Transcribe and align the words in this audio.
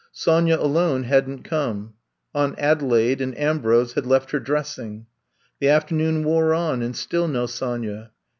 Sonya 0.11 0.57
alone 0.59 1.03
hadn't 1.03 1.43
come; 1.43 1.93
Aunt 2.33 2.57
Adelaide 2.57 3.21
and 3.21 3.37
Ambrose 3.37 3.93
had 3.93 4.03
left 4.07 4.31
her 4.31 4.39
dressing. 4.39 5.05
The 5.59 5.69
afternoon 5.69 6.23
wore 6.23 6.55
on 6.55 6.81
and 6.81 6.95
still 6.95 7.27
no 7.27 7.45
Sonya. 7.45 8.09